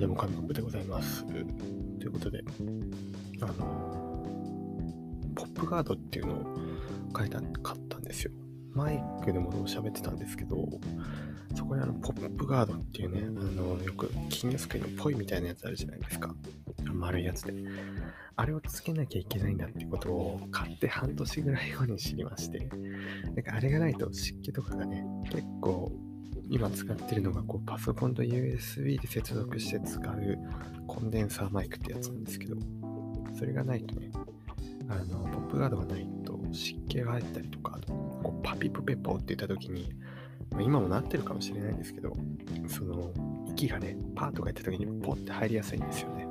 [0.00, 1.26] はい、どうも、神コでございます。
[1.26, 1.42] とい
[2.06, 2.42] うことで、
[3.42, 4.24] あの、
[5.34, 6.58] ポップガードっていうのを
[7.14, 8.32] 書いた、買ったんですよ。
[8.72, 10.56] マイクでも喋ってたんですけど、
[11.54, 16.34] そこにあの、ポップガードっていうね、あの、よく金魚すくいのポイみたいなやつあるじゃないですか。
[16.94, 17.52] 丸いやつで。
[18.36, 22.70] あれをつけなきゃいけないんだってことを買って半年ぐらい後に知りまして、
[23.24, 25.92] なんかあれがないと湿気とかがね、結構
[26.50, 30.38] 今使ってるのがこうパソコンと USB で接続して使う
[30.88, 32.56] コンデンサーマイクってやつなんですけど、
[33.38, 34.10] それがないとね、
[34.88, 39.92] あの、ポップガードがないと湿気が入ったりとか、こうパピプペポって言った時に、
[40.50, 42.16] ま今もなってるかもしれないんですけど、
[42.66, 43.12] その、
[43.46, 46.26] 息がね、パーとか言った時にポッて入りやすいんですよね。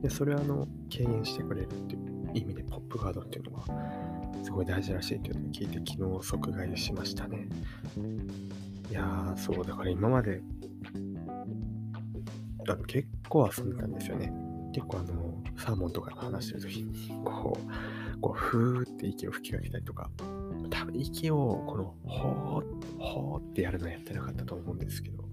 [0.00, 3.64] で、それはあの、軽減してくれるっていう意味でポップガードっていうのが
[4.42, 7.46] すごい大事らしいっていうのを聞いて昨日即買いしましたね。
[8.90, 10.42] いやー、そう、だから今まで、
[12.68, 14.32] あの結構遊んでたんですよね。
[14.72, 17.58] 結構あの、サーモンとか話してる時に、こ
[18.16, 20.10] う、こう、ふーって息を吹きかけたりとか、
[20.70, 25.24] 多分息をこの、ほー、ほーってやるのやってなかったと思うんですけど、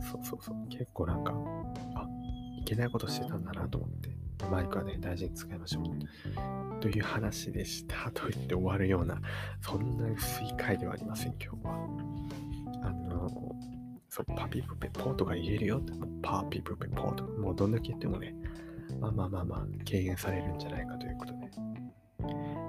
[0.00, 1.32] そうそうそう、結構なんか、
[1.94, 2.06] あ、
[2.60, 4.10] いけないことしてたんだなと思って、
[4.46, 6.80] マイクはね、大事に使いましょう。
[6.80, 9.20] という話でしたと言って終わるような、
[9.60, 11.74] そんな薄い回ではありません、今日は。
[12.82, 13.28] あの、
[14.08, 18.34] そう、パピプペポートが言えるよって、もうパピプペポート、もうどんだけ言ってもね、
[19.00, 21.38] まあまあまあまあ、軽減されるんじゃないかということで。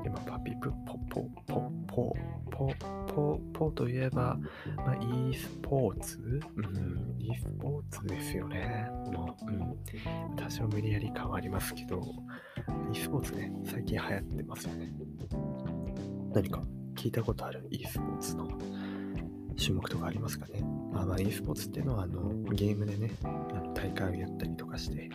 [0.04, 2.16] で、まあ、パピプポポポポ
[2.60, 2.74] ポ
[3.08, 4.38] ポポといえば、
[4.76, 6.42] まあ、e スポーツ？
[6.58, 8.90] うん、e スポーツですよね。
[9.14, 9.52] もう、う
[10.34, 10.36] ん。
[10.36, 12.04] 多少無理やり感はありますけど、
[12.94, 14.94] e スポーツね、最近流行ってますよね。
[16.34, 16.62] 何か
[16.96, 18.50] 聞いたことある？e スポーツの
[19.58, 20.62] 種目とかありますかね？
[20.94, 25.10] あまあ e スポーツっていうのはあのゲームでね、あの大会をやったりとかして、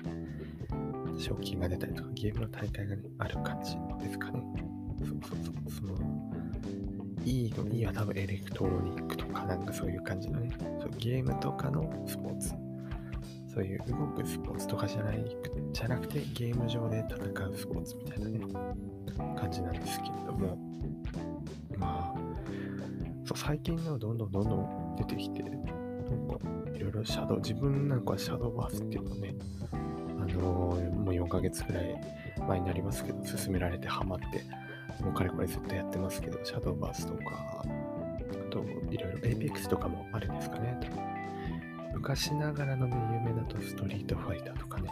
[1.18, 4.42] 賞金が出たりとか、ゲームの大会が、ね、ある感じですかね。
[4.98, 5.54] そうそうそう。
[5.70, 5.94] その
[7.24, 12.54] E の E は多分エレクトロニックとかなんかそういう感じのね、そうゲームとかのスポーツ。
[13.54, 15.24] そういう動くスポーツとかじゃない
[15.72, 18.40] じゃなくてゲーム上で戦うスポーツみたいなね、
[19.38, 20.58] 感じなんですけれども、
[21.76, 22.20] まあ、
[23.24, 25.64] そう最近のどんどんどんどん出てきて、なんか
[26.74, 29.36] いろいろシャドウ、自分なんかはシャドウバースっていうのをね、
[29.72, 32.00] あのーもう4ヶ月くらい
[32.48, 34.42] 前になりますけど、勧められてハマって、
[35.02, 37.64] もうかれこれずっとやってますけど、シャドウバースとか、あ
[38.50, 40.78] といろいろ APEX とかもあるんですかね。
[41.92, 44.90] 昔ながらの有名だとストリートファイターとかね、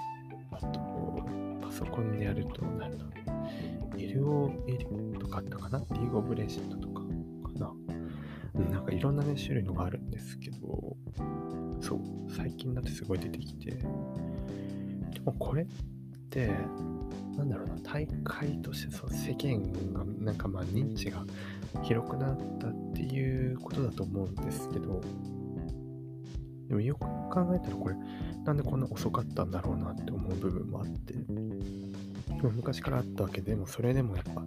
[0.50, 0.80] あと
[1.60, 3.04] パソコンでやるとなんだ、
[3.96, 5.84] LOL とかあったかな？
[5.92, 7.08] リーグオブレジェンドとかか
[7.58, 7.72] な。
[8.70, 10.96] なんかいろんなね、種類のがあるんですけど、
[11.80, 13.86] そう、最近だってすごい出てきて、で
[15.24, 15.66] もこれ、
[17.36, 21.24] なんだろうな、大会としてそう世間が、なんかまあ認知が
[21.82, 25.00] 広くなったっていうことだと思うんですけど、
[26.68, 27.96] でもよく考えたらこれ、
[28.44, 31.14] なんでこんな遅かったんだろうなって思う部分もあって、
[32.42, 34.44] 昔からあったわけでも、それでもやっぱ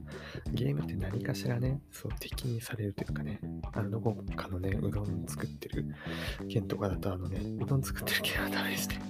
[0.52, 3.40] ゲームって何かしらね、そう敵にされるというかね、
[3.74, 5.86] あのどこかのね、うどん作ってる
[6.50, 9.02] 県とかだとあのね、うどん作ってる県はダメですね。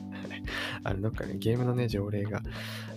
[0.86, 2.44] あのどっかね、ゲームのね、条例が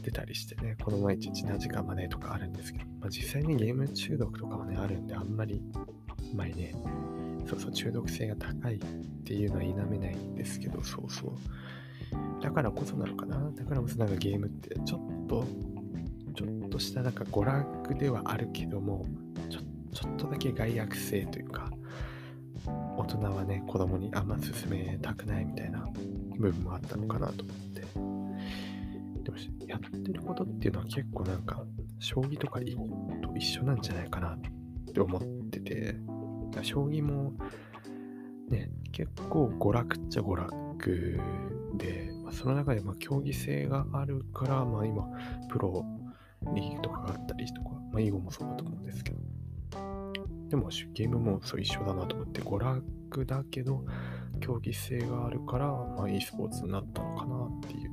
[0.03, 5.62] 出たりしてね、この前1日何時間までとかあるんですけど、まあ、実際にゲーム中毒とかもね、あるんで、あんまり、
[6.34, 6.75] まあね、
[7.48, 8.78] そうそう、中毒性が高いっ
[9.25, 12.43] ていうのは否めないんですけど、そうそう。
[12.43, 15.44] だからこそなのかなだからこそなんかゲームってちょっと、
[16.34, 19.06] ちょっとしたなんか娯楽ではあるけども、
[19.48, 19.60] ちょ
[19.94, 21.71] ちょっとだけ害悪性というか、
[22.98, 25.88] 大人はね、子供にあんま進めたくないみたいな
[26.38, 27.81] 部分もあったのかなと思って。
[27.81, 31.65] でも、やってることっていうのは結構なんか、
[31.99, 32.87] 将棋とか囲碁
[33.22, 34.41] と一緒なんじゃないかなっ
[34.93, 35.97] て思ってて、
[36.62, 37.34] 将棋も
[38.48, 41.21] ね、結構娯楽っちゃ娯楽
[41.74, 45.07] で、まあ、その中でま競技性があるから、まあ今、
[45.51, 45.84] プロ
[46.54, 49.18] リーグとかがあったりとか、まあ囲碁もそうだと思うんですけど、
[50.48, 53.84] でもゲームもそう一緒だなと思って、娯楽だけど、
[54.38, 57.90] 競技性があるから、まあ e スポーツになったのかなっていう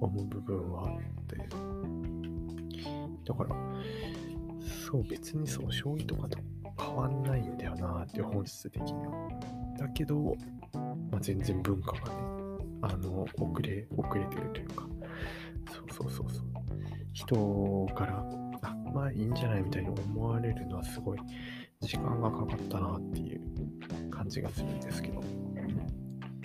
[0.00, 1.36] 思う部分はあって、
[3.24, 3.56] だから、
[4.86, 6.38] そう別にそう、将棋とかと
[6.78, 9.28] 変わんないんだよなって本質的には。
[9.78, 10.36] だけど、
[11.10, 12.14] まあ、全然文化がね、
[12.82, 14.86] あの、遅れ、遅れてるというか、
[15.70, 16.44] そうそうそうそう。
[17.12, 18.24] 人から、
[18.62, 21.18] あ、まあいいんじゃないみたいに思われるのはすごい
[21.82, 23.40] 時間がかかったなっていう
[24.10, 25.20] 感じがするんですけど、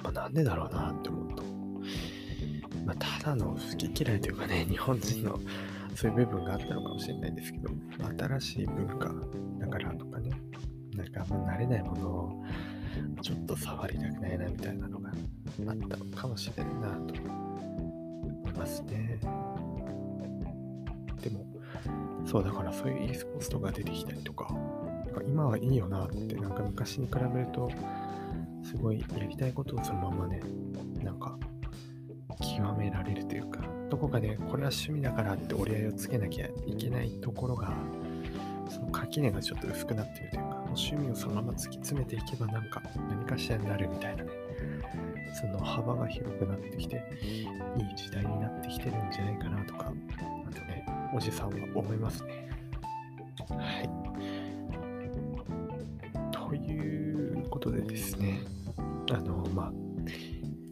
[0.04, 1.44] まあなんでだろうなって思うと、
[2.86, 5.40] まあ、ただの好き嫌いというかね、日本人の
[5.96, 7.70] そういう部分があったのかもしれないですけど、
[8.18, 9.14] 新しい文化
[9.60, 10.32] だからとかね、
[10.96, 12.44] なんかあんま慣れないものを
[13.22, 15.16] ちょっと触りたくないなみたいなのがあっ
[15.88, 19.20] たのかもしれないなと思いますね。
[21.22, 21.46] でも、
[22.26, 24.57] そうだからそういう e スポーツとか出てきたりとか、なんか
[25.38, 27.70] 今はいいよなってなんか昔に比べると
[28.64, 30.42] すごいやりたいことをそのままね
[31.04, 31.38] なんか
[32.42, 37.72] 極められるというかどこかでこれは趣味だからって折り合いをつけなきゃいけないところが
[38.68, 44.32] その垣根がちょっと薄くなってるというか趣味をそのまま突き詰めていけばなんか何かしらになるみたいなね
[45.40, 46.96] その幅が広くなってきて
[47.78, 49.94] いい時代になってきてるんじゃないかなとか
[50.50, 50.84] あとね
[51.16, 52.50] おじさんは思いますね。
[53.50, 53.97] はい。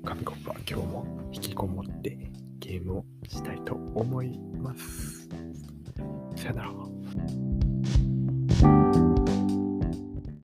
[0.05, 2.15] 紙コップは今日も引きこもって
[2.59, 5.27] ゲームをしたいと思います。
[6.35, 7.54] さよなら。